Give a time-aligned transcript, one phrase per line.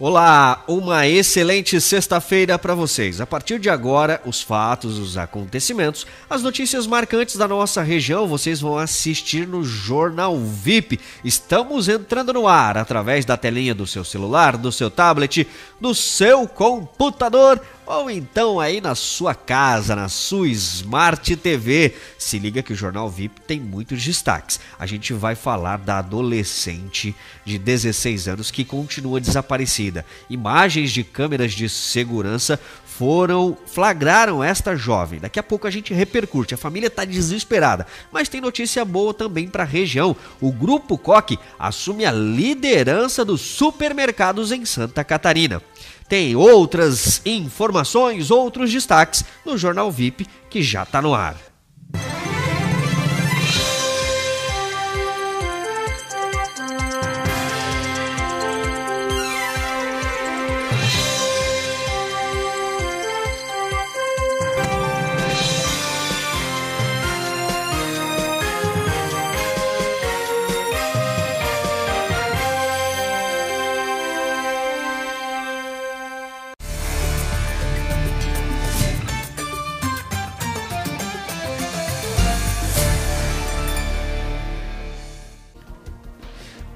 [0.00, 3.20] Olá, uma excelente sexta-feira para vocês.
[3.20, 8.60] A partir de agora, os fatos, os acontecimentos, as notícias marcantes da nossa região, vocês
[8.60, 10.98] vão assistir no Jornal VIP.
[11.24, 15.46] Estamos entrando no ar através da telinha do seu celular, do seu tablet,
[15.80, 21.94] do seu computador ou então aí na sua casa, na sua Smart TV.
[22.18, 24.60] Se liga que o Jornal VIP tem muitos destaques.
[24.78, 27.14] A gente vai falar da adolescente
[27.44, 30.04] de 16 anos que continua desaparecida.
[30.28, 32.58] Imagens de câmeras de segurança
[32.96, 35.18] foram flagraram esta jovem.
[35.18, 36.54] Daqui a pouco a gente repercute.
[36.54, 40.16] A família está desesperada, mas tem notícia boa também para a região.
[40.40, 45.60] O grupo Coque assume a liderança dos supermercados em Santa Catarina.
[46.08, 51.36] Tem outras informações, outros destaques no Jornal VIP que já está no ar.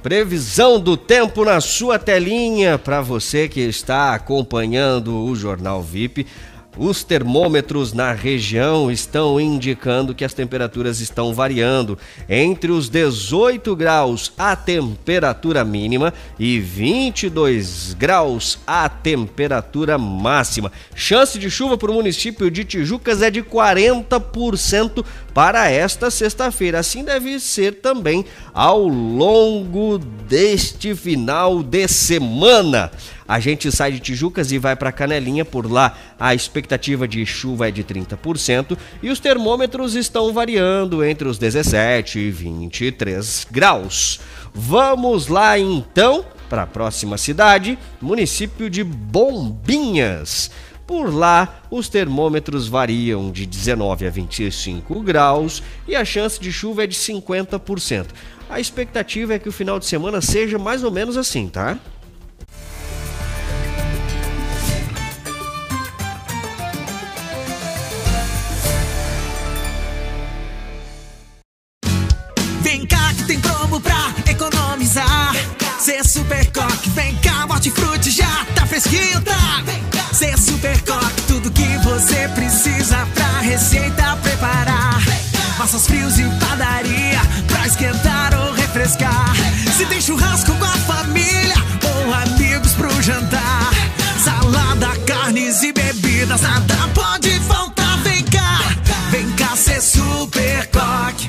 [0.09, 6.27] Previsão do tempo na sua telinha para você que está acompanhando o Jornal VIP.
[6.79, 14.33] Os termômetros na região estão indicando que as temperaturas estão variando entre os 18 graus
[14.39, 20.71] a temperatura mínima e 22 graus a temperatura máxima.
[20.95, 25.05] Chance de chuva para o município de Tijucas é de 40%
[25.39, 26.81] para esta sexta-feira.
[26.81, 32.91] Assim deve ser também ao longo deste final de semana.
[33.29, 37.69] A gente sai de Tijucas e vai para Canelinha, por lá a expectativa de chuva
[37.69, 44.19] é de 30% e os termômetros estão variando entre os 17 e 23 graus.
[44.53, 50.51] Vamos lá então para a próxima cidade, município de Bombinhas.
[50.89, 56.85] Por lá, os termômetros variam de 19 a 25 graus e a chance de chuva
[56.85, 58.07] é de 50%.
[58.49, 61.79] A expectativa é que o final de semana seja mais ou menos assim, tá?
[75.79, 79.38] Cê super coque, vem cá, frutti já tá fresquinho, tá?
[85.59, 89.35] Massas frios e padaria, pra esquentar ou refrescar.
[89.77, 93.71] Se tem churrasco com a família ou amigos pro jantar.
[94.23, 97.99] Salada, carnes e bebidas, nada pode faltar.
[98.05, 98.59] Vem cá,
[99.11, 101.29] vem cá, cê super coque.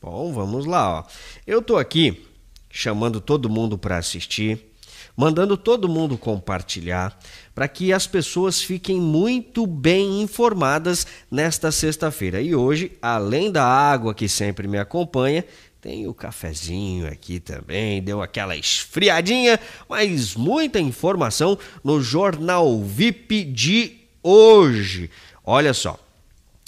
[0.00, 1.04] Bom, vamos lá, ó.
[1.44, 2.24] Eu tô aqui
[2.70, 4.73] chamando todo mundo para assistir,
[5.16, 7.18] mandando todo mundo compartilhar,
[7.54, 12.40] para que as pessoas fiquem muito bem informadas nesta sexta-feira.
[12.40, 15.44] E hoje, além da água que sempre me acompanha,
[15.80, 23.96] tem o cafezinho aqui também, deu aquela esfriadinha, mas muita informação no Jornal VIP de
[24.22, 25.10] hoje.
[25.44, 25.98] Olha só,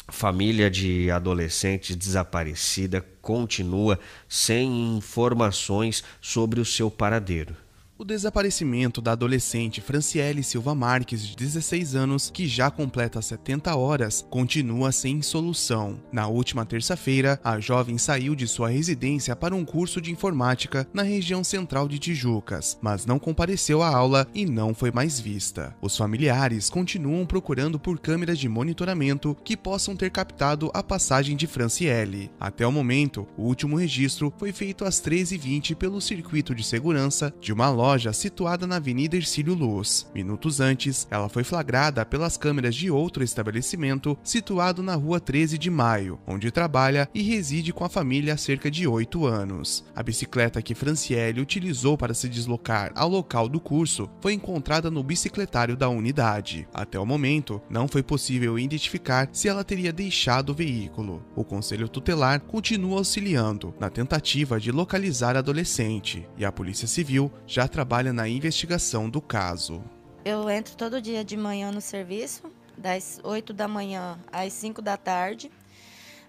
[0.08, 7.65] família de adolescente desaparecida continua sem informações sobre o seu paradeiro.
[7.98, 14.26] O desaparecimento da adolescente Franciele Silva Marques, de 16 anos, que já completa 70 horas,
[14.28, 15.98] continua sem solução.
[16.12, 21.02] Na última terça-feira, a jovem saiu de sua residência para um curso de informática na
[21.02, 25.74] região central de Tijucas, mas não compareceu à aula e não foi mais vista.
[25.80, 31.46] Os familiares continuam procurando por câmeras de monitoramento que possam ter captado a passagem de
[31.46, 32.30] Franciele.
[32.38, 37.54] Até o momento, o último registro foi feito às 13h20 pelo circuito de segurança de
[37.54, 40.10] uma loja loja situada na Avenida Ercílio Luz.
[40.12, 45.70] Minutos antes, ela foi flagrada pelas câmeras de outro estabelecimento situado na Rua 13 de
[45.70, 49.84] Maio, onde trabalha e reside com a família há cerca de oito anos.
[49.94, 55.04] A bicicleta que Franciele utilizou para se deslocar ao local do curso foi encontrada no
[55.04, 56.66] bicicletário da unidade.
[56.74, 61.24] Até o momento, não foi possível identificar se ela teria deixado o veículo.
[61.36, 67.30] O Conselho Tutelar continua auxiliando na tentativa de localizar a adolescente e a Polícia Civil
[67.46, 69.84] já trabalha na investigação do caso.
[70.24, 74.96] Eu entro todo dia de manhã no serviço, das 8 da manhã às 5 da
[74.96, 75.50] tarde.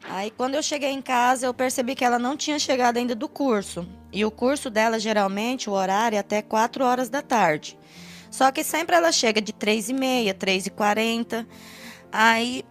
[0.09, 3.29] Aí quando eu cheguei em casa, eu percebi que ela não tinha chegado ainda do
[3.29, 3.87] curso.
[4.11, 7.79] E o curso dela, geralmente, o horário é até 4 horas da tarde.
[8.29, 11.47] Só que sempre ela chega de 3 e meia, 3 e 40.
[12.11, 12.65] Aí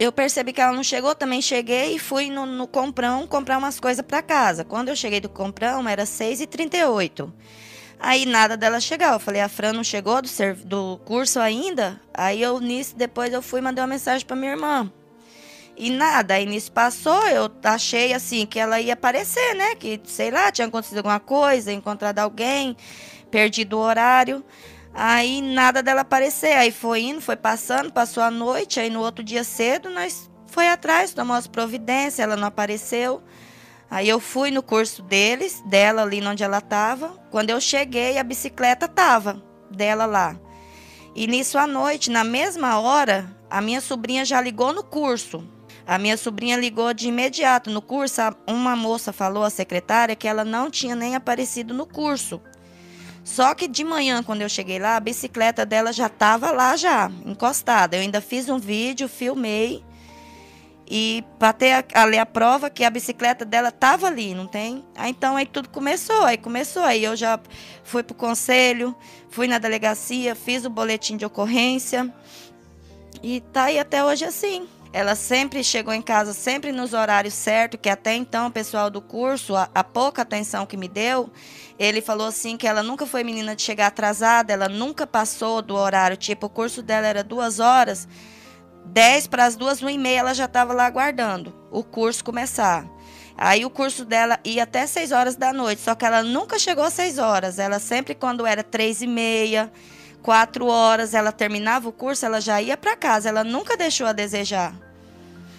[0.00, 3.78] eu percebi que ela não chegou, também cheguei e fui no, no comprão comprar umas
[3.78, 4.64] coisas para casa.
[4.64, 7.30] Quando eu cheguei do comprão, era 6 e 38
[8.00, 9.12] Aí nada dela chegar.
[9.12, 10.28] Eu falei, a Fran não chegou do,
[10.64, 12.00] do curso ainda?
[12.14, 14.90] Aí eu nisso, depois eu fui mandei uma mensagem para minha irmã.
[15.76, 19.74] E nada, aí nisso passou, eu achei assim que ela ia aparecer, né?
[19.74, 22.74] Que, sei lá, tinha acontecido alguma coisa, encontrado alguém,
[23.30, 24.42] perdido o horário.
[24.92, 26.56] Aí nada dela aparecer.
[26.56, 30.68] Aí foi indo, foi passando, passou a noite, aí no outro dia cedo nós foi
[30.68, 33.22] atrás, tomamos providência, ela não apareceu.
[33.90, 37.08] Aí eu fui no curso deles, dela ali onde ela estava.
[37.30, 40.38] Quando eu cheguei, a bicicleta estava dela lá.
[41.14, 45.44] E nisso à noite, na mesma hora, a minha sobrinha já ligou no curso.
[45.86, 48.20] A minha sobrinha ligou de imediato no curso.
[48.46, 52.40] Uma moça falou à secretária que ela não tinha nem aparecido no curso.
[53.24, 57.10] Só que de manhã, quando eu cheguei lá, a bicicleta dela já estava lá já,
[57.24, 57.96] encostada.
[57.96, 59.84] Eu ainda fiz um vídeo, filmei
[60.90, 64.84] e para ter a, ler a prova que a bicicleta dela estava ali, não tem?
[64.96, 67.38] Aí, então aí tudo começou, aí começou, aí eu já
[67.84, 68.92] fui para o conselho,
[69.28, 72.12] fui na delegacia, fiz o boletim de ocorrência
[73.22, 74.66] e tá aí até hoje assim.
[74.92, 79.00] Ela sempre chegou em casa, sempre nos horários certos, que até então o pessoal do
[79.00, 81.30] curso, a, a pouca atenção que me deu,
[81.78, 85.76] ele falou assim que ela nunca foi menina de chegar atrasada, ela nunca passou do
[85.76, 88.08] horário, tipo, o curso dela era duas horas,
[88.86, 92.84] 10 para as duas, uma e meia, ela já estava lá aguardando o curso começar.
[93.36, 96.84] Aí o curso dela ia até 6 horas da noite, só que ela nunca chegou
[96.84, 97.58] às 6 horas.
[97.58, 99.72] Ela sempre, quando era 3 e meia,
[100.22, 103.28] 4 horas, ela terminava o curso, ela já ia para casa.
[103.28, 104.74] Ela nunca deixou a desejar.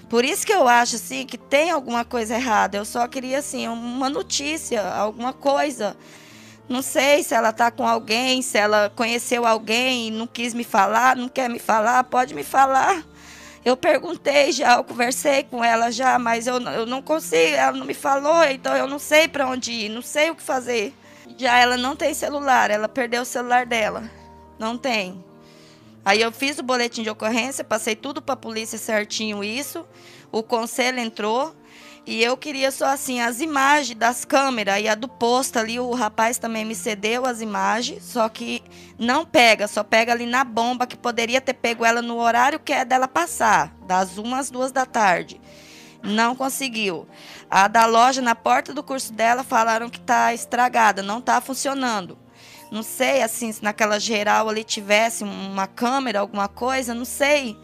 [0.09, 2.77] Por isso que eu acho assim que tem alguma coisa errada.
[2.77, 5.95] Eu só queria assim uma notícia, alguma coisa.
[6.67, 10.63] Não sei se ela tá com alguém, se ela conheceu alguém e não quis me
[10.63, 13.03] falar, não quer me falar, pode me falar.
[13.63, 17.85] Eu perguntei já, eu conversei com ela já, mas eu, eu não consigo, ela não
[17.85, 20.93] me falou, então eu não sei para onde ir, não sei o que fazer.
[21.37, 24.20] Já ela não tem celular, ela perdeu o celular dela.
[24.61, 25.25] Não tem.
[26.05, 29.83] Aí eu fiz o boletim de ocorrência, passei tudo para a polícia certinho isso.
[30.31, 31.55] O conselho entrou,
[32.05, 35.95] e eu queria só assim as imagens das câmeras e a do posto ali, o
[35.95, 38.61] rapaz também me cedeu as imagens, só que
[38.99, 42.71] não pega, só pega ali na bomba que poderia ter pego ela no horário que
[42.71, 45.41] é dela passar, das umas duas da tarde.
[46.03, 47.07] Não conseguiu.
[47.49, 52.20] A da loja na porta do curso dela falaram que está estragada, não está funcionando.
[52.71, 57.57] Não sei assim se naquela geral ali tivesse uma câmera, alguma coisa, não sei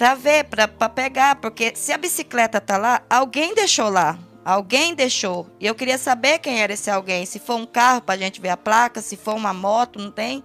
[0.00, 4.18] para ver, para pegar, porque se a bicicleta tá lá, alguém deixou lá.
[4.42, 5.46] Alguém deixou.
[5.60, 7.26] E eu queria saber quem era esse alguém.
[7.26, 10.10] Se for um carro para a gente ver a placa, se for uma moto, não
[10.10, 10.42] tem.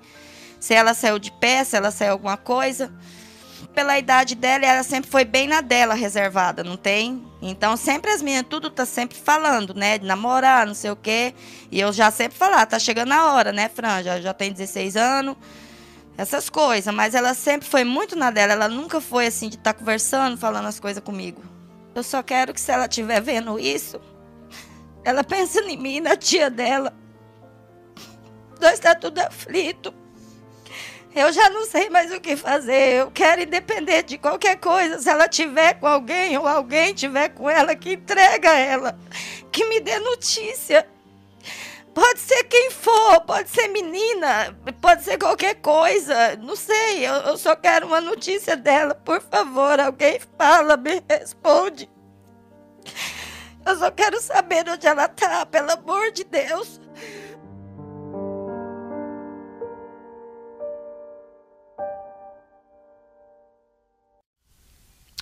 [0.60, 2.94] Se ela saiu de pé, se ela saiu alguma coisa.
[3.76, 7.22] Pela idade dela, ela sempre foi bem na dela reservada, não tem?
[7.42, 9.98] Então, sempre as minhas, tudo tá sempre falando, né?
[9.98, 11.36] De namorar, não sei o quê.
[11.70, 14.02] E eu já sempre falar, tá chegando a hora, né, Fran?
[14.02, 15.36] Já, já tem 16 anos
[16.18, 19.74] essas coisas, mas ela sempre foi muito na dela, ela nunca foi assim de estar
[19.74, 21.42] tá conversando, falando as coisas comigo.
[21.94, 24.00] Eu só quero que se ela estiver vendo isso,
[25.04, 26.94] ela pense em mim, na tia dela.
[28.62, 29.94] Nós está tudo aflito.
[31.16, 32.96] Eu já não sei mais o que fazer.
[32.96, 35.00] Eu quero independer de qualquer coisa.
[35.00, 39.00] Se ela tiver com alguém ou alguém tiver com ela, que entrega ela,
[39.50, 40.86] que me dê notícia.
[41.94, 46.36] Pode ser quem for, pode ser menina, pode ser qualquer coisa.
[46.36, 48.94] Não sei, eu, eu só quero uma notícia dela.
[48.94, 51.90] Por favor, alguém fala, me responde.
[53.66, 56.82] Eu só quero saber onde ela tá, pelo amor de Deus.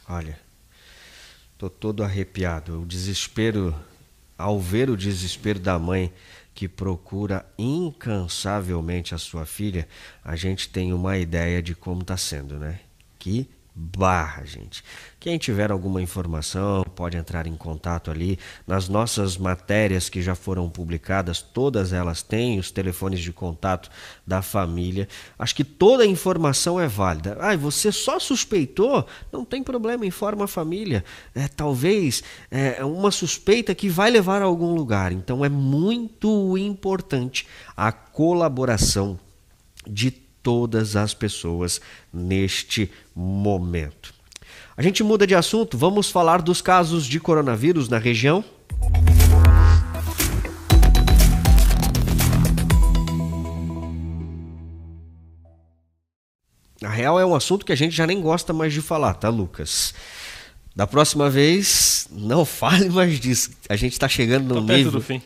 [0.07, 0.39] Olha,
[1.57, 2.81] tô todo arrepiado.
[2.81, 3.75] O desespero,
[4.38, 6.12] ao ver o desespero da mãe
[6.53, 9.88] que procura incansavelmente a sua filha,
[10.24, 12.79] a gente tem uma ideia de como está sendo, né?
[13.17, 14.84] Que barra, gente.
[15.20, 18.38] Quem tiver alguma informação pode entrar em contato ali
[18.68, 23.89] nas nossas matérias que já foram publicadas, todas elas têm os telefones de contato
[24.27, 25.08] da família.
[25.39, 27.38] Acho que toda a informação é válida.
[27.39, 29.08] Ah, você só suspeitou?
[29.32, 31.03] Não tem problema, informa a família.
[31.34, 35.12] É, talvez é uma suspeita que vai levar a algum lugar.
[35.12, 39.20] Então é muito importante a colaboração
[39.88, 41.79] de todas as pessoas
[42.13, 44.13] neste momento.
[44.75, 48.43] A gente muda de assunto, vamos falar dos casos de coronavírus na região.
[56.81, 59.29] Na real, é um assunto que a gente já nem gosta mais de falar, tá,
[59.29, 59.93] Lucas?
[60.75, 63.51] Da próxima vez, não fale mais disso.
[63.69, 64.91] A gente tá chegando no Tá nível.
[64.91, 65.21] do fim.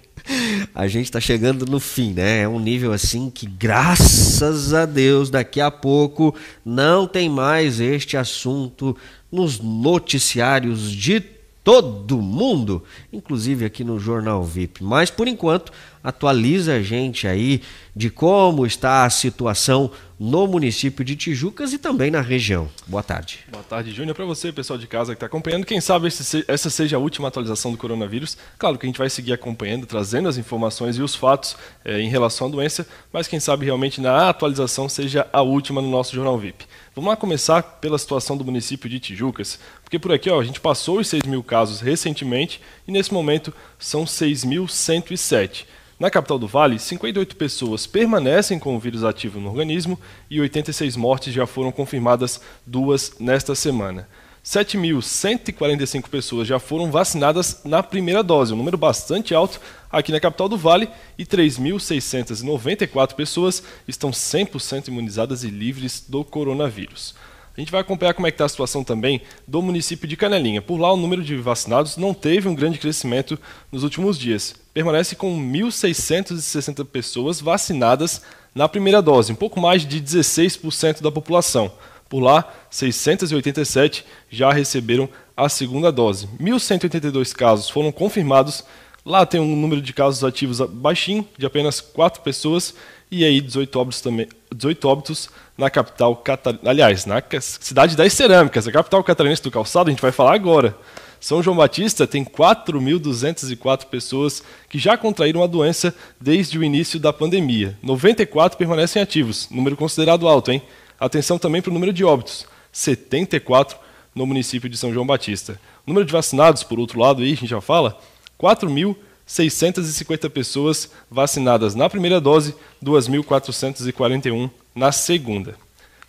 [0.79, 2.41] A gente tá chegando no fim, né?
[2.41, 8.15] É um nível assim que, graças a Deus, daqui a pouco não tem mais este
[8.15, 8.95] assunto
[9.31, 11.19] nos noticiários de
[11.67, 12.81] todo mundo,
[13.11, 14.81] inclusive aqui no Jornal VIP.
[14.81, 15.69] Mas por enquanto,
[16.01, 17.61] atualiza a gente aí
[17.93, 22.69] de como está a situação no município de Tijucas e também na região.
[22.87, 23.39] Boa tarde.
[23.51, 24.15] Boa tarde, Júnior.
[24.15, 27.71] Para você, pessoal de casa que está acompanhando, quem sabe essa seja a última atualização
[27.73, 28.37] do coronavírus.
[28.57, 32.07] Claro que a gente vai seguir acompanhando, trazendo as informações e os fatos eh, em
[32.07, 36.37] relação à doença, mas quem sabe realmente na atualização seja a última no nosso Jornal
[36.37, 36.65] VIP.
[36.97, 40.59] Vamos lá começar pela situação do município de Tijucas, porque por aqui ó, a gente
[40.59, 45.65] passou os 6 mil casos recentemente e nesse momento são 6.107.
[45.99, 50.95] Na capital do Vale, 58 pessoas permanecem com o vírus ativo no organismo e 86
[50.95, 54.09] mortes já foram confirmadas, duas nesta semana.
[54.47, 59.59] 7.145 pessoas já foram vacinadas na primeira dose, um número bastante alto
[59.91, 60.87] aqui na capital do Vale,
[61.17, 67.13] e 3.694 pessoas estão 100% imunizadas e livres do coronavírus.
[67.57, 70.61] A gente vai acompanhar como é que está a situação também do município de Canelinha.
[70.61, 73.37] Por lá, o número de vacinados não teve um grande crescimento
[73.69, 74.55] nos últimos dias.
[74.73, 78.21] Permanece com 1.660 pessoas vacinadas
[78.55, 81.69] na primeira dose, um pouco mais de 16% da população.
[82.09, 86.27] Por lá, 687 já receberam a segunda dose.
[86.39, 88.63] 1.182 casos foram confirmados.
[89.05, 92.73] Lá tem um número de casos ativos baixinho, de apenas 4 pessoas,
[93.09, 98.67] e aí 18 óbitos também, 18 óbitos na capital catarinense, aliás, na cidade das cerâmicas,
[98.67, 100.75] a capital catarinense do calçado, a gente vai falar agora.
[101.19, 107.11] São João Batista tem 4.204 pessoas que já contraíram a doença desde o início da
[107.11, 107.77] pandemia.
[107.81, 110.61] 94 permanecem ativos, número considerado alto, hein?
[110.99, 113.77] Atenção também para o número de óbitos, 74
[114.15, 115.59] no município de São João Batista.
[115.85, 117.99] O número de vacinados, por outro lado, aí a gente já fala,
[118.39, 125.55] 4.650 pessoas vacinadas na primeira dose, 2.441 na segunda.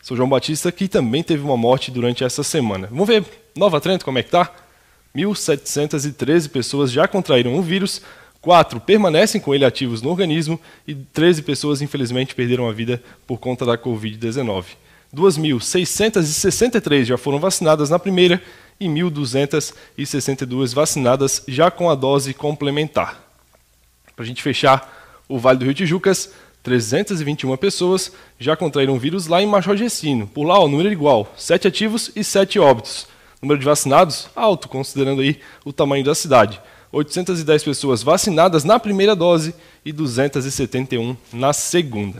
[0.02, 2.86] São João Batista que também teve uma morte durante essa semana.
[2.86, 4.50] Vamos ver Nova Trento como é que tá?
[5.14, 8.00] 1.713 pessoas já contraíram o vírus,
[8.40, 13.38] 4 permanecem com ele ativos no organismo e 13 pessoas infelizmente perderam a vida por
[13.38, 14.64] conta da Covid-19.
[15.14, 18.42] 2.663 já foram vacinadas na primeira
[18.78, 23.22] e 1.262 vacinadas já com a dose complementar.
[24.14, 29.26] Para a gente fechar o Vale do Rio Tijucas, 321 pessoas já contraíram o vírus
[29.26, 30.26] lá em Major Gessino.
[30.26, 33.06] Por lá, o número é igual, 7 ativos e 7 óbitos.
[33.40, 36.60] Número de vacinados, alto, considerando aí o tamanho da cidade.
[36.92, 39.54] 810 pessoas vacinadas na primeira dose
[39.84, 42.18] e 271 na segunda.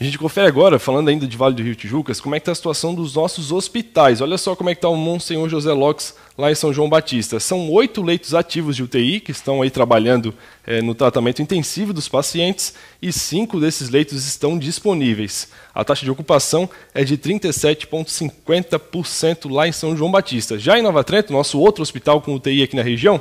[0.00, 2.52] A gente confere agora, falando ainda de Vale do Rio Tijucas, como é que está
[2.52, 4.22] a situação dos nossos hospitais.
[4.22, 7.38] Olha só como é que está o Monsenhor José Lopes lá em São João Batista.
[7.38, 10.32] São oito leitos ativos de UTI que estão aí trabalhando
[10.66, 15.50] eh, no tratamento intensivo dos pacientes e cinco desses leitos estão disponíveis.
[15.74, 20.58] A taxa de ocupação é de 37,50% lá em São João Batista.
[20.58, 23.20] Já em Nova Trento, nosso outro hospital com UTI aqui na região,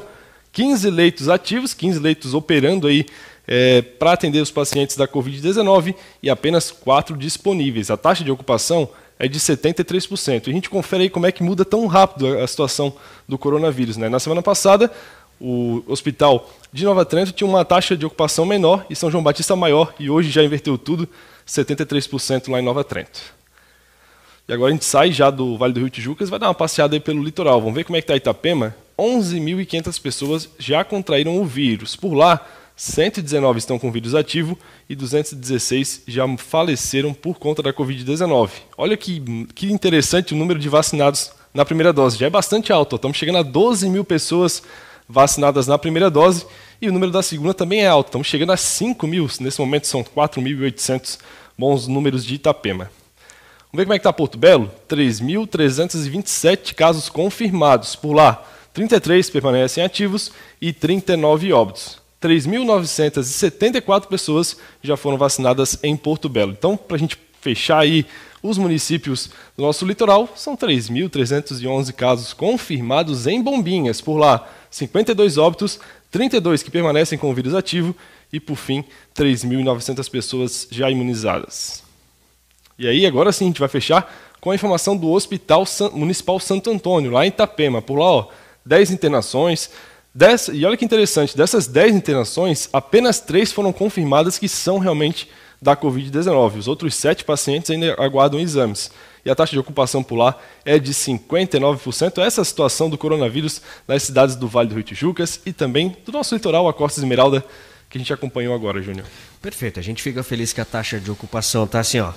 [0.54, 3.06] 15 leitos ativos, 15 leitos operando aí
[3.52, 7.90] é, para atender os pacientes da Covid-19 e apenas 4 disponíveis.
[7.90, 8.88] A taxa de ocupação
[9.18, 10.46] é de 73%.
[10.46, 12.94] E a gente confere aí como é que muda tão rápido a a situação
[13.28, 13.98] do coronavírus.
[13.98, 14.08] Né?
[14.08, 14.92] Na semana passada,
[15.42, 19.56] o hospital de Nova Trento tinha uma taxa de ocupação menor e São João Batista
[19.56, 21.10] maior, e hoje já inverteu tudo,
[21.48, 23.20] 73% lá em Nova Trento.
[24.48, 26.54] E agora a gente sai já do Vale do Rio Tijucas e vai dar uma
[26.54, 27.60] passeada aí pelo litoral.
[27.60, 28.76] Vamos ver como é que está Itapema.
[28.98, 31.96] 11.500 pessoas já contraíram o vírus.
[31.96, 32.46] Por lá,
[32.80, 34.58] 119 estão com vírus ativo
[34.90, 38.52] e 216 já faleceram por conta da Covid-19.
[38.78, 42.18] Olha que, que interessante o número de vacinados na primeira dose.
[42.18, 42.96] Já é bastante alto.
[42.96, 44.64] Estamos chegando a 12 mil pessoas
[45.10, 46.46] vacinadas na primeira dose
[46.82, 48.08] e o número da segunda também é alto.
[48.08, 49.28] Estamos chegando a 5 mil.
[49.42, 51.20] Nesse momento são 4.800
[51.58, 52.90] bons números de Itapema.
[53.74, 54.72] Vamos ver como é que está Porto Belo?
[54.88, 57.98] 3.327 casos confirmados.
[57.98, 58.42] Por lá,
[58.74, 60.32] 33 permanecem ativos
[60.62, 62.00] e 39 óbitos.
[62.22, 66.52] 3.974 pessoas já foram vacinadas em Porto Belo.
[66.52, 68.06] Então, para a gente fechar aí
[68.44, 74.02] os municípios do nosso litoral, são 3.311 casos confirmados em Bombinhas.
[74.02, 75.80] Por lá, 52 óbitos,
[76.12, 77.96] 32 que permanecem com o vírus ativo
[78.32, 78.84] e, por fim,
[79.16, 81.84] 3.900 pessoas já imunizadas.
[82.78, 86.70] E aí, agora sim, a gente vai fechar com a informação do Hospital Municipal Santo
[86.70, 87.82] Antônio, lá em Itapema.
[87.82, 88.28] Por lá, ó,
[88.66, 89.70] 10 internações.
[90.20, 95.30] 10, e olha que interessante, dessas 10 internações, apenas 3 foram confirmadas que são realmente
[95.62, 96.58] da Covid-19.
[96.58, 98.92] Os outros 7 pacientes ainda aguardam exames.
[99.24, 102.22] E a taxa de ocupação por lá é de 59%.
[102.22, 105.96] Essa é a situação do coronavírus nas cidades do Vale do Rio Tijucas e também
[106.06, 107.42] do nosso litoral, a Costa Esmeralda,
[107.90, 109.06] que a gente acompanhou agora, Júnior.
[109.42, 109.80] Perfeito.
[109.80, 112.12] A gente fica feliz que a taxa de ocupação está assim, ó,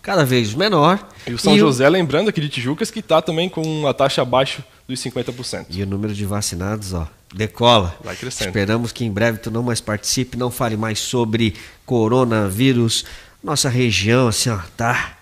[0.00, 1.06] cada vez menor.
[1.26, 1.90] E o São e José, o...
[1.90, 5.66] lembrando aqui de Tijucas, que está também com uma taxa abaixo dos 50%.
[5.70, 7.96] E o número de vacinados, ó, decola.
[8.02, 8.48] Vai crescendo.
[8.48, 11.54] Esperamos que em breve tu não mais participe, não fale mais sobre
[11.86, 13.04] coronavírus.
[13.42, 15.18] Nossa região, assim, ó, tá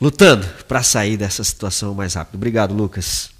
[0.00, 2.36] lutando para sair dessa situação mais rápido.
[2.36, 3.30] Obrigado, Lucas.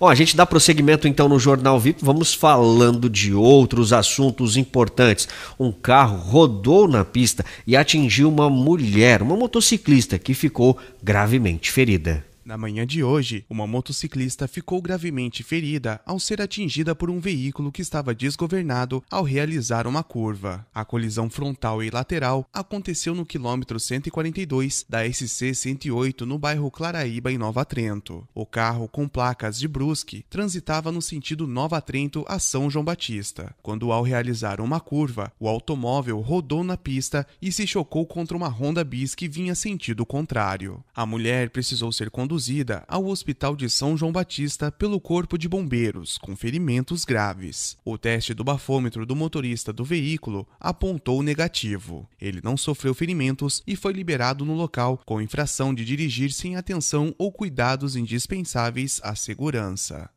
[0.00, 5.28] Ó, a gente dá prosseguimento então no Jornal VIP, vamos falando de outros assuntos importantes.
[5.58, 12.24] Um carro rodou na pista e atingiu uma mulher, uma motociclista, que ficou gravemente ferida.
[12.48, 17.70] Na manhã de hoje, uma motociclista ficou gravemente ferida ao ser atingida por um veículo
[17.70, 20.66] que estava desgovernado ao realizar uma curva.
[20.74, 27.30] A colisão frontal e lateral aconteceu no quilômetro 142 da SC 108 no bairro Claraíba,
[27.30, 28.26] em Nova Trento.
[28.34, 33.54] O carro, com placas de Brusque, transitava no sentido Nova Trento a São João Batista.
[33.62, 38.48] Quando, ao realizar uma curva, o automóvel rodou na pista e se chocou contra uma
[38.48, 40.82] Honda Bis que vinha sentido contrário.
[40.94, 45.48] A mulher precisou ser conduzida conduzida ao Hospital de São João Batista pelo Corpo de
[45.48, 47.76] Bombeiros, com ferimentos graves.
[47.84, 52.08] O teste do bafômetro do motorista do veículo apontou negativo.
[52.20, 57.12] Ele não sofreu ferimentos e foi liberado no local com infração de dirigir sem atenção
[57.18, 60.08] ou cuidados indispensáveis à segurança.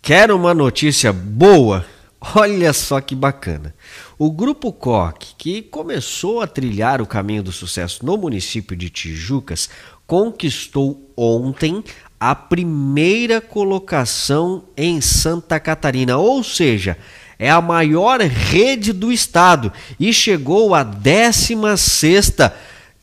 [0.00, 1.84] Quer uma notícia boa?
[2.20, 3.74] Olha só que bacana.
[4.18, 9.68] O Grupo Coque, que começou a trilhar o caminho do sucesso no município de Tijucas,
[10.06, 11.84] conquistou ontem
[12.18, 16.96] a primeira colocação em Santa Catarina, ou seja,
[17.38, 22.36] é a maior rede do estado e chegou à 16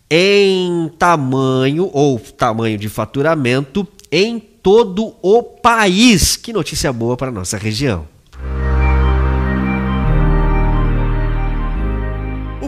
[0.10, 6.36] em tamanho ou tamanho de faturamento em todo o país.
[6.36, 8.13] Que notícia boa para nossa região.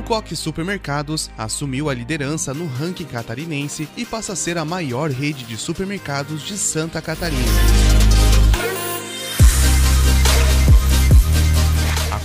[0.06, 5.44] Coque Supermercados assumiu a liderança no ranking catarinense e passa a ser a maior rede
[5.44, 7.42] de supermercados de Santa Catarina.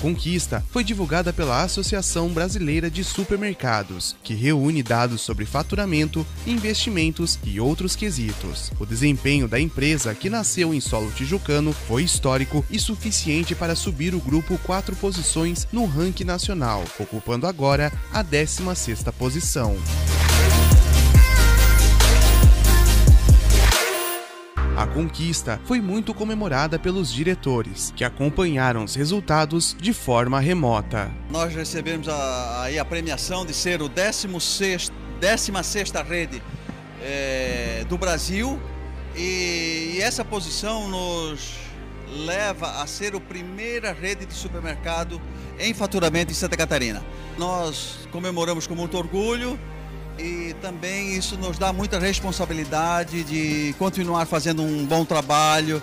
[0.01, 7.61] Conquista foi divulgada pela Associação Brasileira de Supermercados, que reúne dados sobre faturamento, investimentos e
[7.61, 8.73] outros quesitos.
[8.81, 14.15] O desempenho da empresa, que nasceu em solo tijucano, foi histórico e suficiente para subir
[14.15, 19.77] o grupo quatro posições no ranking nacional, ocupando agora a 16ª posição.
[24.81, 31.13] A conquista foi muito comemorada pelos diretores, que acompanharam os resultados de forma remota.
[31.29, 34.91] Nós recebemos a, a, premiação de ser o 16,
[35.21, 36.43] 16 rede
[37.03, 38.59] é, do Brasil
[39.15, 41.59] e, e essa posição nos
[42.25, 45.21] leva a ser a primeira rede de supermercado
[45.59, 47.05] em faturamento em Santa Catarina.
[47.37, 49.61] Nós comemoramos com muito orgulho
[50.21, 55.83] e também isso nos dá muita responsabilidade de continuar fazendo um bom trabalho,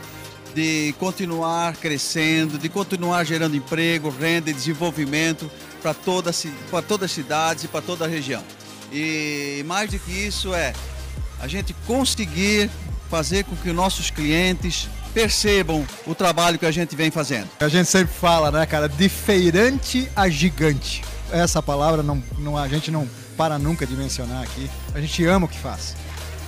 [0.54, 5.50] de continuar crescendo, de continuar gerando emprego, renda e desenvolvimento
[5.82, 6.32] para toda,
[6.70, 8.44] para todas as cidades e para toda a região.
[8.92, 10.74] E mais do que isso é
[11.40, 12.70] a gente conseguir
[13.10, 17.48] fazer com que nossos clientes percebam o trabalho que a gente vem fazendo.
[17.60, 21.04] A gente sempre fala, né, cara, de feirante a gigante.
[21.32, 24.70] Essa palavra não, não a gente não para nunca de mencionar aqui.
[24.94, 25.96] A gente ama o que faz.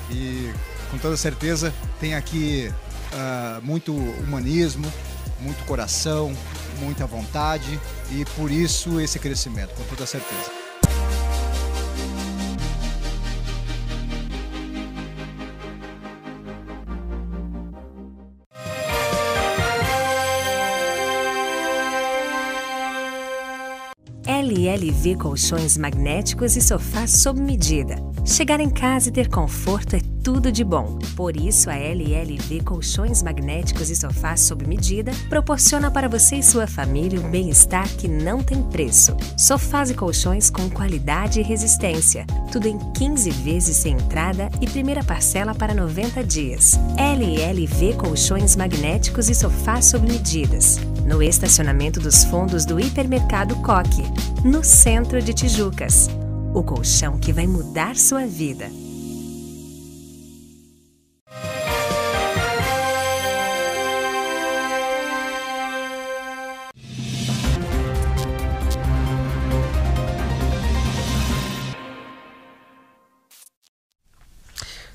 [0.09, 0.51] E
[0.89, 2.73] com toda certeza tem aqui
[3.13, 4.91] uh, muito humanismo,
[5.39, 6.35] muito coração,
[6.79, 7.79] muita vontade
[8.11, 10.58] e por isso esse crescimento, com toda certeza.
[24.79, 27.97] LLV Colchões Magnéticos e Sofás sob medida.
[28.23, 30.97] Chegar em casa e ter conforto é tudo de bom.
[31.17, 36.65] Por isso, a LLV Colchões Magnéticos e Sofás sob medida proporciona para você e sua
[36.65, 39.17] família um bem-estar que não tem preço.
[39.37, 42.25] Sofás e colchões com qualidade e resistência.
[42.49, 46.79] Tudo em 15 vezes sem entrada e primeira parcela para 90 dias.
[46.97, 50.79] LLV Colchões Magnéticos e Sofás sob medidas.
[51.09, 54.03] No estacionamento dos fundos do Hipermercado Coque,
[54.45, 56.07] no centro de Tijucas.
[56.53, 58.69] o colchão que vai mudar sua vida.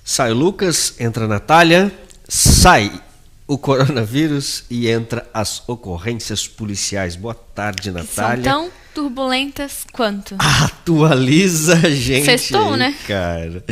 [0.04, 1.92] Sai o Lucas, entra a Natália,
[2.28, 3.02] sai
[3.46, 7.14] o coronavírus e entra as ocorrências policiais.
[7.16, 8.44] Boa tarde, Que são Natália.
[8.44, 10.36] tão turbulentas quanto.
[10.38, 12.24] Atualiza a gente.
[12.24, 12.94] Sextou, aí, né?
[13.06, 13.64] Cara.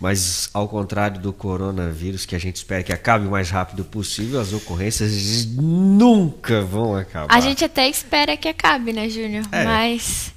[0.00, 4.40] Mas ao contrário do coronavírus, que a gente espera que acabe o mais rápido possível,
[4.40, 7.34] as ocorrências nunca vão acabar.
[7.34, 9.44] A gente até espera que acabe, né, Júnior?
[9.50, 9.64] É.
[9.64, 10.32] Mas,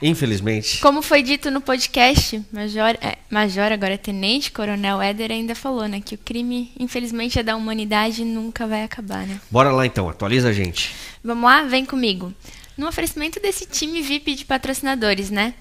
[0.00, 0.78] Infelizmente.
[0.80, 5.88] como foi dito no podcast, Major, é, Major agora é Tenente Coronel Éder ainda falou,
[5.88, 9.40] né, que o crime, infelizmente, é da humanidade e nunca vai acabar, né?
[9.50, 10.94] Bora lá então, atualiza a gente.
[11.22, 11.62] Vamos lá?
[11.62, 12.32] Vem comigo.
[12.76, 15.54] No oferecimento desse time VIP de patrocinadores, né?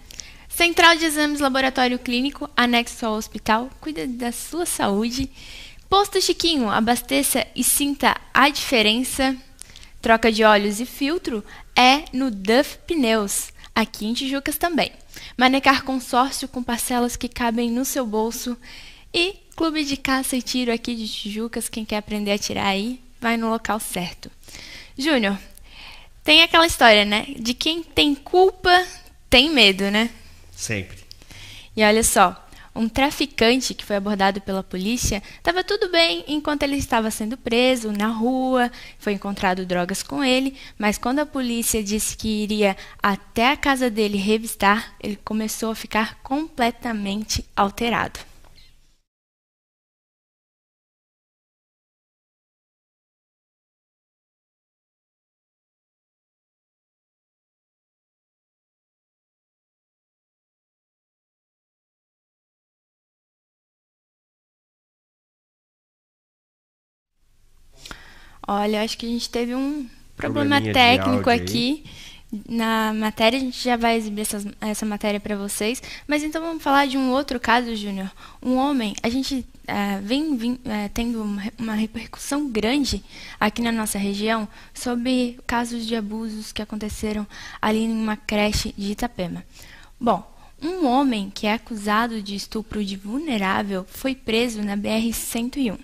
[0.48, 5.30] Central de Exames Laboratório Clínico, anexo ao hospital, cuida da sua saúde.
[5.90, 9.36] Posto Chiquinho, abasteça e sinta a diferença.
[10.02, 11.44] Troca de óleos e filtro
[11.76, 14.92] é no Duff Pneus, aqui em Tijucas também.
[15.38, 18.58] Manecar Consórcio com parcelas que cabem no seu bolso.
[19.14, 23.00] E Clube de Caça e Tiro aqui de Tijucas, quem quer aprender a tirar aí,
[23.22, 24.32] vai no local certo.
[24.98, 25.38] Júnior,
[26.24, 27.28] tem aquela história, né?
[27.38, 28.84] De quem tem culpa
[29.30, 30.10] tem medo, né?
[30.56, 30.98] Sempre.
[31.76, 32.47] E olha só,
[32.78, 37.92] um traficante que foi abordado pela polícia estava tudo bem enquanto ele estava sendo preso
[37.92, 43.52] na rua, foi encontrado drogas com ele, mas quando a polícia disse que iria até
[43.52, 48.20] a casa dele revistar, ele começou a ficar completamente alterado.
[68.48, 71.84] Olha, acho que a gente teve um problema técnico aqui
[72.50, 73.38] na matéria.
[73.38, 75.82] A gente já vai exibir essas- essa matéria para vocês.
[76.08, 78.10] Mas então vamos falar de um outro caso, Júnior.
[78.42, 83.04] Um homem, a gente eh, vem, vem, eh, tendo uma, re- uma repercussão grande
[83.38, 87.28] aqui na nossa região sobre casos de abusos que aconteceram
[87.62, 89.44] ali em uma creche de Itapema.
[90.00, 90.24] Bom,
[90.64, 95.78] um homem que é acusado de estupro de vulnerável foi preso na BR-101.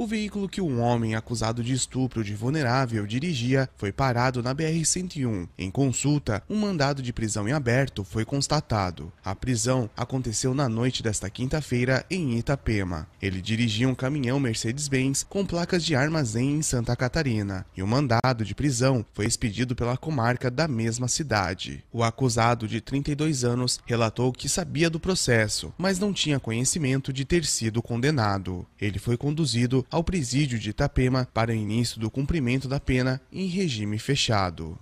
[0.00, 5.46] O veículo que um homem acusado de estupro de vulnerável dirigia foi parado na BR-101.
[5.58, 9.12] Em consulta, um mandado de prisão em aberto foi constatado.
[9.22, 13.06] A prisão aconteceu na noite desta quinta-feira em Itapema.
[13.20, 18.42] Ele dirigia um caminhão Mercedes-Benz com placas de armazém em Santa Catarina, e o mandado
[18.42, 21.84] de prisão foi expedido pela comarca da mesma cidade.
[21.92, 27.26] O acusado, de 32 anos, relatou que sabia do processo, mas não tinha conhecimento de
[27.26, 28.66] ter sido condenado.
[28.80, 33.46] Ele foi conduzido ao presídio de Itapema para o início do cumprimento da pena em
[33.46, 34.78] regime fechado.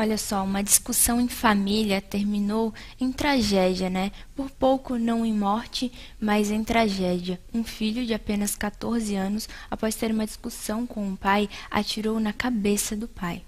[0.00, 4.12] Olha só, uma discussão em família terminou em tragédia, né?
[4.34, 7.38] Por pouco não em morte, mas em tragédia.
[7.52, 12.32] Um filho de apenas 14 anos, após ter uma discussão com o pai, atirou na
[12.32, 13.42] cabeça do pai.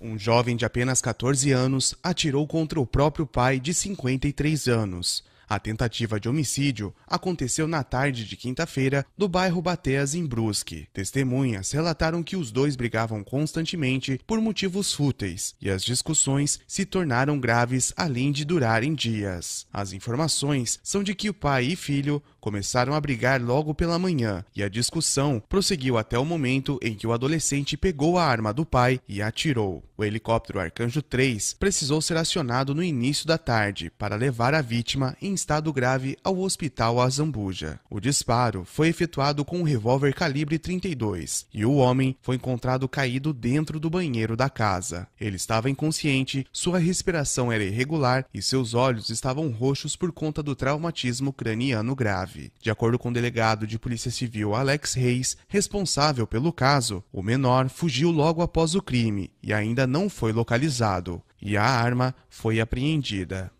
[0.00, 5.24] Um jovem de apenas 14 anos atirou contra o próprio pai de 53 anos.
[5.50, 10.86] A tentativa de homicídio aconteceu na tarde de quinta-feira do bairro Bateas, em Brusque.
[10.92, 17.40] Testemunhas relataram que os dois brigavam constantemente por motivos fúteis e as discussões se tornaram
[17.40, 19.66] graves além de durarem dias.
[19.72, 24.44] As informações são de que o pai e filho começaram a brigar logo pela manhã
[24.54, 28.64] e a discussão prosseguiu até o momento em que o adolescente pegou a arma do
[28.64, 29.82] pai e atirou.
[29.96, 35.16] O helicóptero Arcanjo 3 precisou ser acionado no início da tarde para levar a vítima
[35.20, 37.80] em estado grave ao hospital Azambuja.
[37.88, 43.32] O disparo foi efetuado com um revólver calibre 32 e o homem foi encontrado caído
[43.32, 45.08] dentro do banheiro da casa.
[45.18, 50.54] Ele estava inconsciente, sua respiração era irregular e seus olhos estavam roxos por conta do
[50.54, 52.52] traumatismo craniano grave.
[52.60, 57.70] De acordo com o delegado de Polícia Civil Alex Reis, responsável pelo caso, o menor
[57.70, 63.50] fugiu logo após o crime e ainda não foi localizado, e a arma foi apreendida.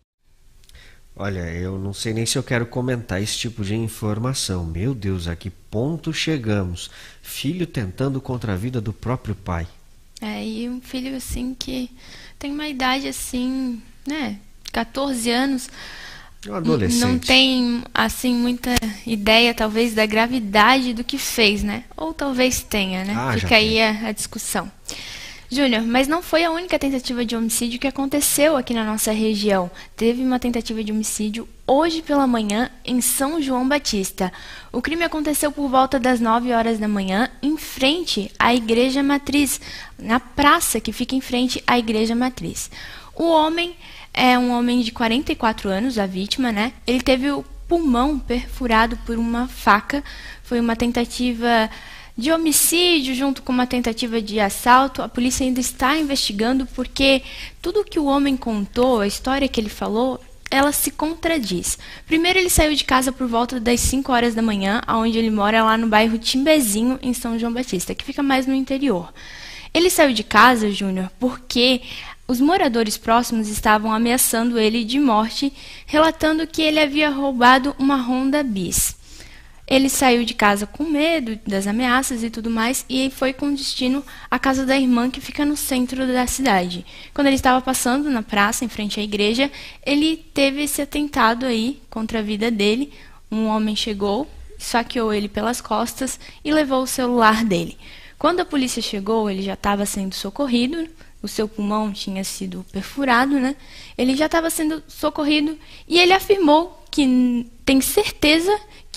[1.15, 4.65] Olha, eu não sei nem se eu quero comentar esse tipo de informação.
[4.65, 6.89] Meu Deus, a que ponto chegamos?
[7.21, 9.67] Filho tentando contra a vida do próprio pai.
[10.21, 11.89] É, e um filho assim que
[12.39, 14.39] tem uma idade assim, né?
[14.71, 15.69] 14 anos.
[16.47, 17.01] Um adolescente.
[17.01, 18.71] Não tem, assim, muita
[19.05, 21.83] ideia, talvez, da gravidade do que fez, né?
[21.95, 23.13] Ou talvez tenha, né?
[23.15, 24.71] Ah, Fica aí a, a discussão.
[25.53, 29.69] Júnior, mas não foi a única tentativa de homicídio que aconteceu aqui na nossa região.
[29.97, 34.31] Teve uma tentativa de homicídio hoje pela manhã em São João Batista.
[34.71, 39.59] O crime aconteceu por volta das 9 horas da manhã, em frente à Igreja Matriz,
[39.99, 42.71] na praça que fica em frente à Igreja Matriz.
[43.13, 43.75] O homem
[44.13, 46.71] é um homem de 44 anos, a vítima, né?
[46.87, 50.01] Ele teve o pulmão perfurado por uma faca.
[50.43, 51.69] Foi uma tentativa
[52.21, 55.01] de homicídio junto com uma tentativa de assalto.
[55.01, 57.23] A polícia ainda está investigando porque
[57.61, 61.79] tudo que o homem contou, a história que ele falou, ela se contradiz.
[62.05, 65.63] Primeiro ele saiu de casa por volta das 5 horas da manhã, onde ele mora
[65.63, 69.11] lá no bairro Timbezinho, em São João Batista, que fica mais no interior.
[69.73, 71.81] Ele saiu de casa, Júnior, porque
[72.27, 75.51] os moradores próximos estavam ameaçando ele de morte,
[75.87, 79.00] relatando que ele havia roubado uma Honda Bis.
[79.71, 84.03] Ele saiu de casa com medo das ameaças e tudo mais e foi com destino
[84.29, 86.85] à casa da irmã que fica no centro da cidade.
[87.13, 89.49] Quando ele estava passando na praça em frente à igreja,
[89.85, 92.91] ele teve esse atentado aí contra a vida dele.
[93.31, 94.29] Um homem chegou,
[94.59, 97.77] saqueou ele pelas costas e levou o celular dele.
[98.19, 100.85] Quando a polícia chegou, ele já estava sendo socorrido,
[101.23, 103.55] o seu pulmão tinha sido perfurado, né?
[103.97, 105.57] Ele já estava sendo socorrido
[105.87, 108.51] e ele afirmou que tem certeza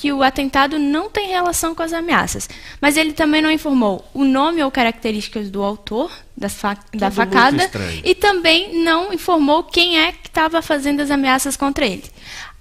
[0.04, 2.46] que o atentado não tem relação com as ameaças.
[2.78, 7.70] Mas ele também não informou o nome ou características do autor da, fa da facada
[8.04, 12.04] e também não informou quem é que estava fazendo as ameaças contra ele.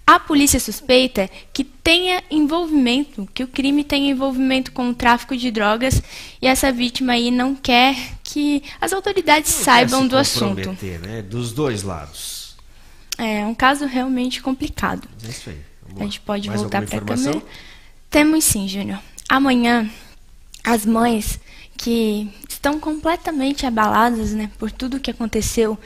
[0.08, 5.52] A polícia suspeita que tenha envolvimento, que o crime tenha envolvimento com o tráfico de
[5.52, 6.02] drogas
[6.42, 10.78] e essa vítima aí não quer que as autoridades não saibam do assunto.
[11.02, 11.22] Né?
[11.22, 12.56] Dos dois lados.
[13.18, 15.10] É um caso realmente complicado.
[15.26, 15.73] É isso aí.
[15.98, 17.42] A gente pode Mais voltar para a câmera.
[18.10, 19.00] Temos sim, Júnior.
[19.28, 19.90] Amanhã,
[20.64, 21.40] as mães
[21.78, 25.78] que estão completamente abaladas né, por tudo que aconteceu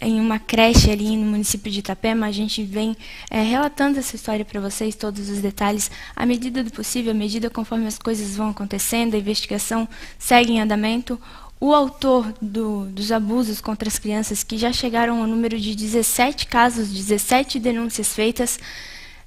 [0.00, 2.26] em uma creche ali no município de Itapema.
[2.26, 2.96] A gente vem
[3.30, 7.48] é, relatando essa história para vocês, todos os detalhes, à medida do possível, à medida
[7.48, 9.88] conforme as coisas vão acontecendo, a investigação
[10.18, 11.20] segue em andamento.
[11.58, 16.46] O autor do, dos abusos contra as crianças, que já chegaram ao número de 17
[16.46, 18.58] casos, 17 denúncias feitas,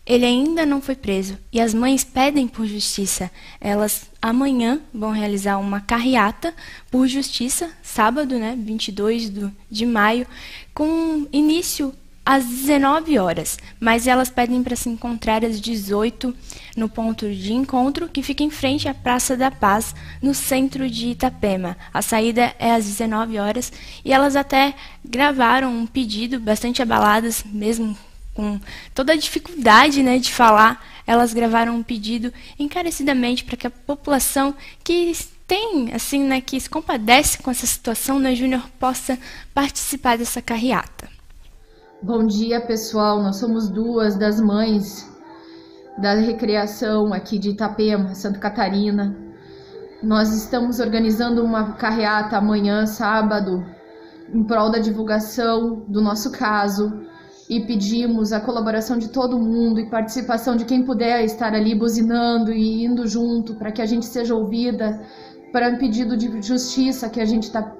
[0.09, 3.29] ele ainda não foi preso e as mães pedem por justiça.
[3.61, 6.51] Elas amanhã vão realizar uma carreata
[6.89, 10.25] por justiça, sábado, né, 22 do, de maio,
[10.73, 11.93] com início
[12.25, 16.35] às 19 horas, mas elas pedem para se encontrar às 18
[16.75, 19.93] no ponto de encontro que fica em frente à Praça da Paz,
[20.23, 21.77] no centro de Itapema.
[21.93, 23.71] A saída é às 19 horas
[24.03, 24.73] e elas até
[25.05, 27.95] gravaram um pedido bastante abaladas, mesmo
[28.33, 28.59] com
[28.93, 34.53] toda a dificuldade né, de falar, elas gravaram um pedido encarecidamente para que a população
[34.83, 35.13] que
[35.47, 39.17] tem, assim, né, que se compadece com essa situação, né, Júnior, possa
[39.53, 41.09] participar dessa carreata.
[42.01, 43.21] Bom dia, pessoal.
[43.21, 45.09] Nós somos duas das mães
[45.97, 49.17] da recreação aqui de Itapema, Santa Catarina.
[50.01, 53.65] Nós estamos organizando uma carreata amanhã, sábado,
[54.33, 57.08] em prol da divulgação do nosso caso
[57.49, 62.53] e pedimos a colaboração de todo mundo e participação de quem puder estar ali buzinando
[62.53, 65.01] e indo junto para que a gente seja ouvida
[65.51, 67.75] para um pedido de justiça que a gente está.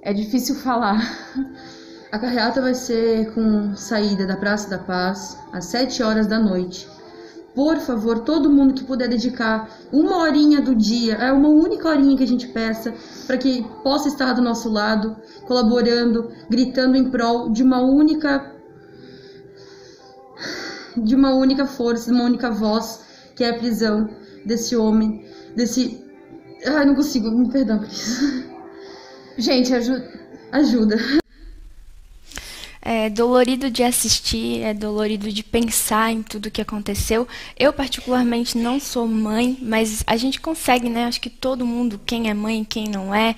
[0.00, 1.02] É difícil falar.
[2.12, 6.86] A carreata vai ser com saída da Praça da Paz às 7 horas da noite.
[7.56, 12.14] Por favor, todo mundo que puder dedicar uma horinha do dia, é uma única horinha
[12.14, 12.92] que a gente peça,
[13.26, 15.16] para que possa estar do nosso lado,
[15.46, 18.54] colaborando, gritando em prol de uma única
[20.98, 23.00] de uma única força, de uma única voz,
[23.34, 24.06] que é a prisão
[24.44, 26.04] desse homem, desse
[26.66, 28.44] Ai, não consigo, me perdão, Cris.
[29.38, 30.06] Gente, ajuda.
[30.52, 30.96] ajuda
[32.86, 37.26] é dolorido de assistir, é dolorido de pensar em tudo que aconteceu.
[37.58, 41.04] Eu, particularmente, não sou mãe, mas a gente consegue, né?
[41.06, 43.34] Acho que todo mundo, quem é mãe, quem não é,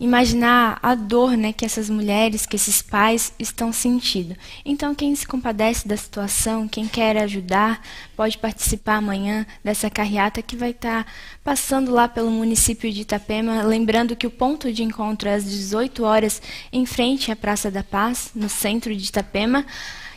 [0.00, 4.34] imaginar a dor né, que essas mulheres, que esses pais estão sentindo.
[4.64, 7.82] Então, quem se compadece da situação, quem quer ajudar,
[8.16, 11.10] pode participar amanhã dessa carreata que vai estar tá
[11.44, 13.62] passando lá pelo município de Itapema.
[13.62, 16.40] Lembrando que o ponto de encontro é às 18 horas,
[16.72, 19.66] em frente à Praça da Paz, no centro de Itapema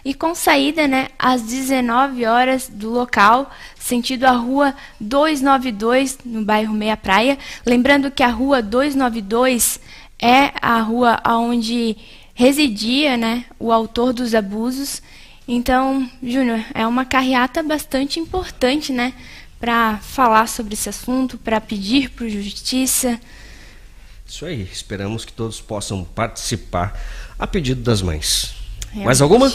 [0.06, 6.74] e com saída né, às 19 horas do local, sentido a rua 292, no bairro
[6.74, 7.38] Meia Praia.
[7.66, 9.80] Lembrando que a rua 292
[10.20, 11.96] é a rua onde
[12.34, 15.02] residia né, o autor dos abusos.
[15.48, 19.14] Então, Júnior, é uma carreata bastante importante né,
[19.60, 23.20] para falar sobre esse assunto, para pedir por justiça.
[24.26, 27.00] Isso aí, esperamos que todos possam participar
[27.38, 28.63] a pedido das mães.
[28.94, 29.06] Realmente.
[29.06, 29.52] Mais alguma?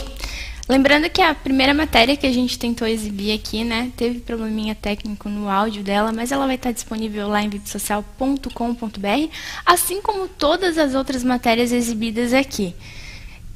[0.69, 5.27] Lembrando que a primeira matéria que a gente tentou exibir aqui, né, teve probleminha técnico
[5.27, 9.33] no áudio dela, mas ela vai estar disponível lá em vipsocial.com.br,
[9.65, 12.75] assim como todas as outras matérias exibidas aqui.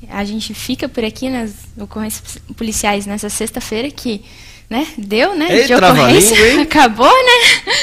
[0.09, 4.23] A gente fica por aqui nas ocorrências policiais nessa sexta-feira que,
[4.67, 6.61] né, deu, né, Ei, de ocorrência, hein?
[6.65, 7.73] acabou, né?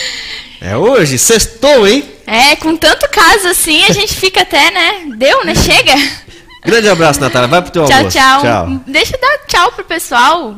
[0.61, 2.03] É hoje, sextou, hein?
[2.27, 5.95] É, com tanto caso assim, a gente fica até, né, deu, né, chega.
[6.65, 7.49] Grande abraço, Natália.
[7.49, 8.17] Vai pro teu Tchau, almoço.
[8.17, 8.81] tchau, tchau.
[8.87, 10.57] Deixa eu dar tchau pro pessoal.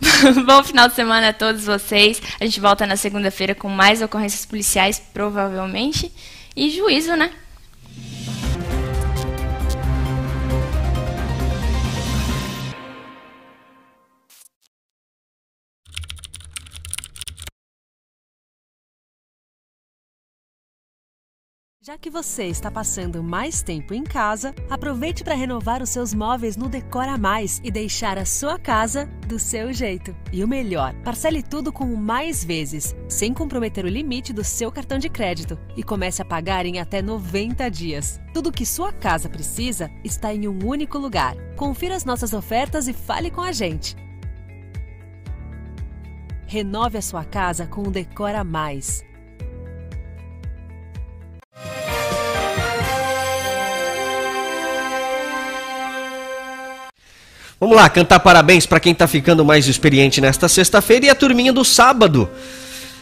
[0.46, 2.20] Bom final de semana a todos vocês.
[2.40, 6.10] A gente volta na segunda-feira com mais ocorrências policiais, provavelmente.
[6.56, 7.30] E juízo, né?
[21.86, 26.56] Já que você está passando mais tempo em casa, aproveite para renovar os seus móveis
[26.56, 30.16] no Decora Mais e deixar a sua casa do seu jeito.
[30.32, 34.96] E o melhor, parcele tudo com mais vezes, sem comprometer o limite do seu cartão
[34.96, 38.18] de crédito e comece a pagar em até 90 dias.
[38.32, 41.36] Tudo que sua casa precisa está em um único lugar.
[41.54, 43.94] Confira as nossas ofertas e fale com a gente.
[46.46, 49.04] Renove a sua casa com o Decora Mais.
[57.64, 61.50] Vamos lá, cantar parabéns para quem tá ficando mais experiente nesta sexta-feira e a turminha
[61.50, 62.28] do sábado.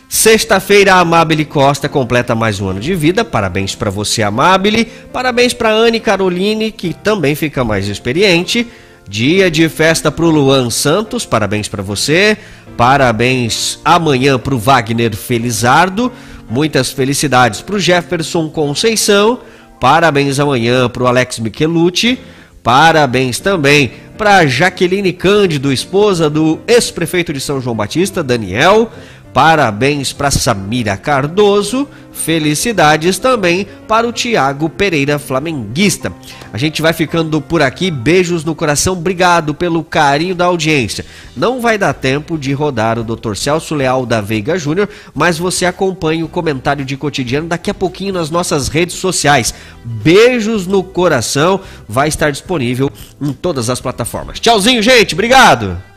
[0.08, 3.24] Sexta-feira, a Amabile Costa completa mais um ano de vida.
[3.24, 4.84] Parabéns para você, Amabile.
[5.12, 8.64] Parabéns para Anne Caroline, que também fica mais experiente.
[9.08, 12.38] Dia de festa pro Luan Santos, parabéns para você.
[12.76, 16.12] Parabéns amanhã pro Wagner Felizardo.
[16.48, 19.40] Muitas felicidades pro Jefferson Conceição.
[19.80, 22.16] Parabéns amanhã pro Alex Michelucci.
[22.62, 23.90] Parabéns também
[24.22, 28.88] para Jaqueline Cândido, esposa do ex-prefeito de São João Batista, Daniel.
[29.32, 31.88] Parabéns para Samira Cardoso.
[32.12, 36.12] Felicidades também para o Tiago Pereira, flamenguista.
[36.52, 37.90] A gente vai ficando por aqui.
[37.90, 38.92] Beijos no coração.
[38.92, 41.06] Obrigado pelo carinho da audiência.
[41.34, 43.34] Não vai dar tempo de rodar o Dr.
[43.34, 48.12] Celso Leal da Veiga Júnior, mas você acompanha o comentário de cotidiano daqui a pouquinho
[48.12, 49.54] nas nossas redes sociais.
[49.82, 51.60] Beijos no coração.
[51.88, 52.90] Vai estar disponível
[53.20, 54.38] em todas as plataformas.
[54.38, 55.14] Tchauzinho, gente.
[55.14, 55.91] Obrigado.